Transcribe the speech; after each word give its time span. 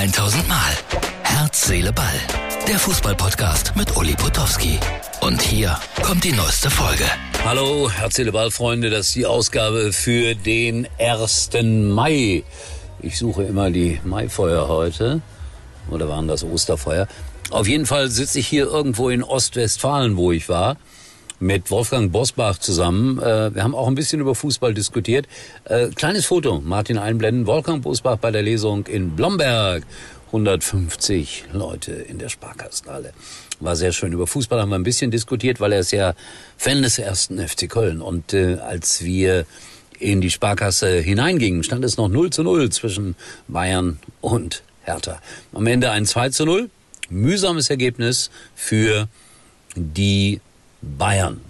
1000 0.00 0.48
Mal. 0.48 0.72
Herz, 1.24 1.66
Seele, 1.66 1.92
Ball. 1.92 2.06
Der 2.66 2.78
Fußballpodcast 2.78 3.76
mit 3.76 3.94
Uli 3.98 4.14
Potowski. 4.14 4.78
Und 5.20 5.42
hier 5.42 5.78
kommt 6.02 6.24
die 6.24 6.32
neueste 6.32 6.70
Folge. 6.70 7.04
Hallo, 7.44 7.90
Herz, 7.90 8.14
Seele, 8.14 8.32
Ball, 8.32 8.50
Freunde. 8.50 8.88
Das 8.88 9.08
ist 9.08 9.14
die 9.14 9.26
Ausgabe 9.26 9.92
für 9.92 10.34
den 10.34 10.88
1. 10.98 11.50
Mai. 11.62 12.44
Ich 13.02 13.18
suche 13.18 13.42
immer 13.42 13.70
die 13.70 14.00
Maifeuer 14.02 14.68
heute. 14.68 15.20
Oder 15.90 16.08
waren 16.08 16.28
das 16.28 16.44
Osterfeuer? 16.44 17.06
Auf 17.50 17.68
jeden 17.68 17.84
Fall 17.84 18.08
sitze 18.08 18.38
ich 18.38 18.48
hier 18.48 18.64
irgendwo 18.64 19.10
in 19.10 19.22
Ostwestfalen, 19.22 20.16
wo 20.16 20.32
ich 20.32 20.48
war 20.48 20.78
mit 21.40 21.70
Wolfgang 21.70 22.12
Bosbach 22.12 22.58
zusammen. 22.58 23.18
Äh, 23.18 23.54
wir 23.54 23.64
haben 23.64 23.74
auch 23.74 23.88
ein 23.88 23.94
bisschen 23.94 24.20
über 24.20 24.34
Fußball 24.34 24.74
diskutiert. 24.74 25.26
Äh, 25.64 25.88
kleines 25.88 26.26
Foto, 26.26 26.60
Martin 26.60 26.98
einblenden. 26.98 27.46
Wolfgang 27.46 27.82
Bosbach 27.82 28.16
bei 28.16 28.30
der 28.30 28.42
Lesung 28.42 28.86
in 28.86 29.16
Blomberg. 29.16 29.84
150 30.26 31.46
Leute 31.52 31.90
in 31.90 32.18
der 32.18 32.28
Sparkassenhalle. 32.28 33.12
War 33.58 33.74
sehr 33.74 33.90
schön. 33.90 34.12
Über 34.12 34.28
Fußball 34.28 34.60
haben 34.60 34.68
wir 34.68 34.76
ein 34.76 34.84
bisschen 34.84 35.10
diskutiert, 35.10 35.58
weil 35.58 35.72
er 35.72 35.80
ist 35.80 35.90
ja 35.90 36.14
Fan 36.56 36.82
des 36.82 36.98
ersten 36.98 37.38
FC 37.46 37.68
Köln. 37.68 38.00
Und 38.00 38.32
äh, 38.32 38.54
als 38.56 39.02
wir 39.02 39.44
in 39.98 40.20
die 40.20 40.30
Sparkasse 40.30 41.00
hineingingen, 41.00 41.64
stand 41.64 41.84
es 41.84 41.96
noch 41.96 42.08
0 42.08 42.30
zu 42.30 42.44
0 42.44 42.70
zwischen 42.70 43.16
Bayern 43.48 43.98
und 44.20 44.62
Hertha. 44.82 45.20
Am 45.52 45.66
Ende 45.66 45.90
ein 45.90 46.06
2 46.06 46.30
zu 46.30 46.44
0. 46.44 46.70
Mühsames 47.10 47.68
Ergebnis 47.68 48.30
für 48.54 49.08
die 49.74 50.40
Bayern. 50.82 51.40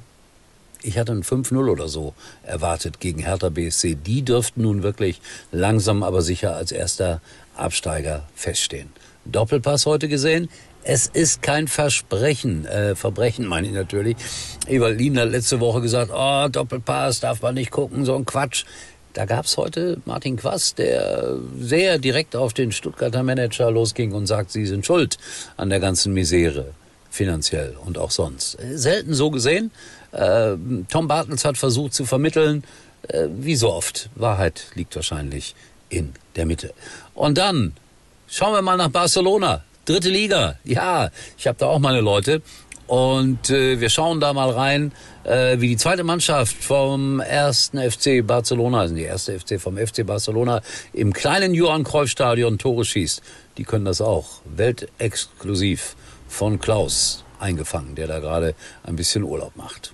Ich 0.83 0.99
hatte 0.99 1.13
ein 1.13 1.23
5-0 1.23 1.71
oder 1.71 1.89
so 1.89 2.15
erwartet 2.43 3.01
gegen 3.01 3.21
Hertha 3.21 3.51
BSC. 3.51 3.97
Die 3.97 4.23
dürften 4.23 4.63
nun 4.63 4.83
wirklich 4.83 5.21
langsam 5.53 6.03
aber 6.03 6.23
sicher 6.23 6.57
als 6.57 6.73
erster 6.73 7.21
Absteiger 7.55 8.25
feststehen. 8.35 8.89
Doppelpass 9.27 9.85
heute 9.85 10.09
gesehen. 10.09 10.49
Es 10.83 11.07
ist 11.07 11.43
kein 11.43 11.69
Versprechen, 11.69 12.65
äh, 12.65 12.95
Verbrechen 12.95 13.47
meine 13.47 13.67
ich 13.67 13.75
natürlich. 13.75 14.17
Evalin 14.67 15.19
hat 15.19 15.31
letzte 15.31 15.61
Woche 15.61 15.83
gesagt, 15.83 16.11
oh, 16.15 16.49
Doppelpass 16.49 17.21
darf 17.21 17.43
man 17.43 17.55
nicht 17.55 17.71
gucken, 17.71 18.07
so 18.07 18.17
ein 18.17 18.25
Quatsch. 18.25 18.65
Da 19.13 19.27
gab's 19.27 19.59
heute 19.59 20.01
Martin 20.07 20.37
Quast, 20.37 20.79
der 20.79 21.37
sehr 21.59 21.99
direkt 21.99 22.35
auf 22.35 22.55
den 22.55 22.73
Stuttgarter 22.73 23.23
Manager 23.23 23.71
losging 23.71 24.13
und 24.13 24.27
sagt, 24.27 24.53
sie 24.53 24.65
sind 24.65 24.87
schuld 24.87 25.19
an 25.59 25.69
der 25.69 25.81
ganzen 25.81 26.15
Misere 26.15 26.73
finanziell 27.11 27.77
und 27.85 27.99
auch 27.99 28.11
sonst. 28.11 28.57
Selten 28.75 29.15
so 29.15 29.31
gesehen. 29.31 29.71
Äh, 30.13 30.57
Tom 30.89 31.09
Bartels 31.09 31.45
hat 31.45 31.59
versucht 31.59 31.93
zu 31.93 32.05
vermitteln, 32.05 32.65
äh, 33.09 33.27
wie 33.29 33.57
so 33.57 33.73
oft. 33.73 34.09
Wahrheit 34.15 34.67
liegt 34.75 34.95
wahrscheinlich 34.97 35.55
in 35.89 36.13
der 36.37 36.47
Mitte. 36.47 36.73
Und 37.15 37.37
dann 37.37 37.75
schauen 38.29 38.55
wir 38.55 38.63
mal 38.63 38.77
nach 38.77 38.89
Barcelona. 38.89 39.65
Dritte 39.85 40.09
Liga. 40.09 40.57
Ja, 40.65 41.11
ich 41.37 41.47
habe 41.47 41.59
da 41.59 41.67
auch 41.67 41.81
meine 41.81 42.01
Leute. 42.01 42.43
Und 42.87 43.51
äh, 43.51 43.79
wir 43.79 43.89
schauen 43.89 44.19
da 44.19 44.33
mal 44.33 44.51
rein, 44.51 44.91
äh, 45.23 45.61
wie 45.61 45.69
die 45.69 45.77
zweite 45.77 46.03
Mannschaft 46.03 46.57
vom 46.57 47.21
ersten 47.21 47.79
FC 47.79 48.27
Barcelona, 48.27 48.81
also 48.81 48.97
die 48.97 49.05
erste 49.05 49.39
FC 49.39 49.61
vom 49.61 49.77
FC 49.77 50.05
Barcelona, 50.05 50.61
im 50.93 51.13
kleinen 51.13 51.55
Johann 51.55 51.85
Cruyff 51.85 52.11
Stadion 52.11 52.59
Tore 52.59 52.85
schießt. 52.85 53.23
Die 53.59 53.65
können 53.65 53.85
das 53.85 54.01
auch. 54.01 54.41
Weltexklusiv 54.45 55.95
von 56.31 56.61
Klaus 56.61 57.25
eingefangen, 57.39 57.97
der 57.97 58.07
da 58.07 58.21
gerade 58.21 58.55
ein 58.85 58.97
bisschen 58.97 59.25
Urlaub 59.25 59.57
macht. 59.57 59.93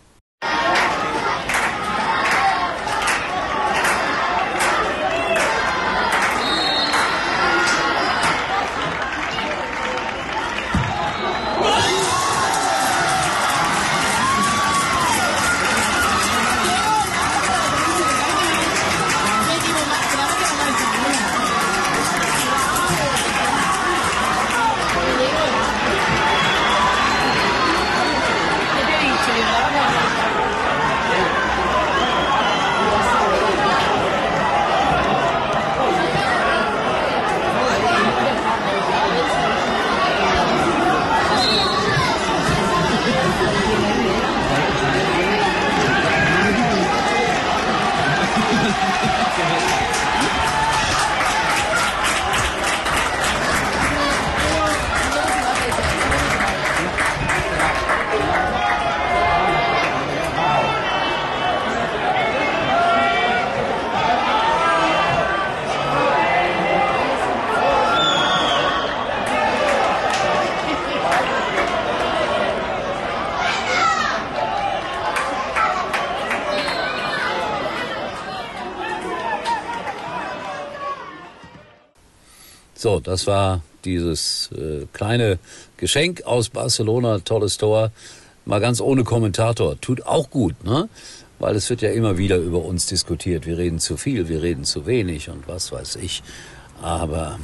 So, 82.79 83.01
das 83.01 83.27
war 83.27 83.63
dieses 83.87 84.51
äh, 84.53 84.85
kleine 84.93 85.39
Geschenk 85.79 86.25
aus 86.25 86.51
Barcelona, 86.51 87.21
tolles 87.21 87.57
Tor. 87.57 87.91
Mal 88.45 88.61
ganz 88.61 88.83
ohne 88.83 89.03
Kommentator. 89.03 89.81
Tut 89.81 90.05
auch 90.05 90.29
gut, 90.29 90.63
ne? 90.63 90.91
Weil 91.39 91.57
es 91.57 91.71
wird 91.71 91.81
ja 91.81 91.91
immer 91.91 92.19
wieder 92.19 92.37
über 92.37 92.63
uns 92.63 92.85
diskutiert. 92.85 93.47
Wir 93.47 93.57
reden 93.57 93.79
zu 93.79 93.97
viel, 93.97 94.29
wir 94.29 94.43
reden 94.43 94.65
zu 94.65 94.87
wenig 94.87 95.31
und 95.31 95.49
was 95.49 95.73
weiß 95.73 95.97
ich. 95.97 96.23
Aber 96.83 97.39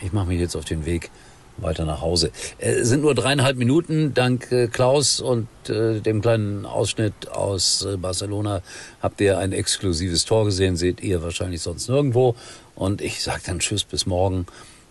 ich 0.00 0.12
mache 0.12 0.26
mich 0.26 0.40
jetzt 0.40 0.56
auf 0.56 0.64
den 0.64 0.86
Weg 0.86 1.10
weiter 1.58 1.84
nach 1.84 2.00
Hause. 2.00 2.30
Es 2.58 2.76
äh, 2.76 2.84
sind 2.84 3.02
nur 3.02 3.14
dreieinhalb 3.14 3.56
Minuten. 3.56 4.14
Dank 4.14 4.50
äh, 4.52 4.68
Klaus 4.68 5.20
und 5.20 5.48
äh, 5.68 6.00
dem 6.00 6.22
kleinen 6.22 6.66
Ausschnitt 6.66 7.28
aus 7.28 7.86
Barcelona 7.98 8.62
habt 9.00 9.20
ihr 9.20 9.38
ein 9.38 9.52
exklusives 9.52 10.24
Tor 10.24 10.44
gesehen. 10.44 10.76
Seht 10.76 11.02
ihr 11.02 11.22
wahrscheinlich 11.22 11.62
sonst 11.62 11.88
nirgendwo. 11.88 12.34
Und 12.74 13.00
ich 13.00 13.22
sage 13.22 13.42
dann 13.46 13.58
Tschüss 13.58 13.84
bis 13.84 14.06
morgen. 14.06 14.46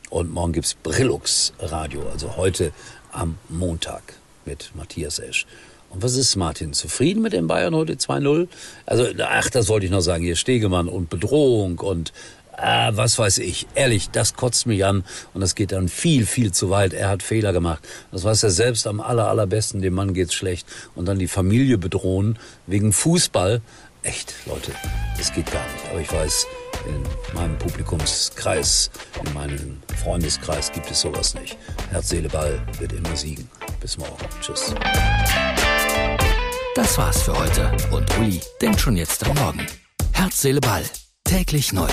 Und 0.09 0.31
morgen 0.31 0.51
gibt's 0.51 0.73
Brillux 0.73 1.53
Radio, 1.59 2.01
also 2.11 2.35
heute 2.35 2.73
am 3.13 3.37
Montag 3.47 4.01
mit 4.45 4.71
Matthias 4.75 5.19
Esch. 5.19 5.45
Und 5.89 6.03
was 6.03 6.15
ist 6.15 6.35
Martin? 6.37 6.73
Zufrieden 6.73 7.21
mit 7.21 7.33
den 7.33 7.47
Bayern 7.47 7.75
heute 7.75 7.93
2-0? 7.93 8.47
Also, 8.85 9.07
ach, 9.19 9.49
das 9.49 9.67
wollte 9.67 9.85
ich 9.85 9.91
noch 9.91 10.01
sagen. 10.01 10.23
Hier 10.23 10.37
Stegemann 10.37 10.87
und 10.87 11.09
Bedrohung 11.09 11.79
und 11.79 12.13
äh, 12.57 12.91
was 12.93 13.17
weiß 13.17 13.39
ich. 13.39 13.67
Ehrlich, 13.75 14.09
das 14.09 14.35
kotzt 14.35 14.65
mich 14.65 14.85
an 14.85 15.03
und 15.33 15.41
das 15.41 15.55
geht 15.55 15.71
dann 15.71 15.89
viel, 15.89 16.25
viel 16.25 16.51
zu 16.51 16.69
weit. 16.69 16.93
Er 16.93 17.09
hat 17.09 17.23
Fehler 17.23 17.53
gemacht. 17.53 17.87
Das 18.11 18.23
weiß 18.23 18.43
er 18.43 18.51
selbst 18.51 18.87
am 18.87 18.99
aller, 18.99 19.27
allerbesten. 19.27 19.81
Dem 19.81 19.93
Mann 19.93 20.13
geht's 20.13 20.33
schlecht. 20.33 20.67
Und 20.95 21.05
dann 21.05 21.19
die 21.19 21.27
Familie 21.27 21.77
bedrohen 21.77 22.37
wegen 22.67 22.93
Fußball. 22.93 23.61
Echt, 24.03 24.33
Leute, 24.45 24.71
das 25.17 25.31
geht 25.31 25.51
gar 25.51 25.63
nicht. 25.63 25.85
Aber 25.91 26.01
ich 26.01 26.11
weiß, 26.11 26.47
in 26.87 27.35
meinem 27.35 27.57
Publikumskreis, 27.57 28.89
in 29.23 29.33
meinem 29.33 29.81
Freundeskreis 30.03 30.71
gibt 30.71 30.89
es 30.89 31.01
sowas 31.01 31.35
nicht. 31.35 31.57
Herz, 31.91 32.09
Seele, 32.09 32.29
Ball 32.29 32.61
wird 32.79 32.93
immer 32.93 33.15
siegen. 33.15 33.47
Bis 33.79 33.97
morgen. 33.97 34.25
Tschüss. 34.41 34.73
Das 36.75 36.97
war's 36.97 37.23
für 37.23 37.37
heute. 37.37 37.71
Und 37.91 38.17
Uli 38.17 38.41
denkt 38.61 38.79
schon 38.79 38.95
jetzt 38.95 39.25
am 39.27 39.35
Morgen. 39.37 39.65
Herz, 40.13 40.41
Seele, 40.41 40.61
Ball. 40.61 40.83
Täglich 41.23 41.73
neu. 41.73 41.89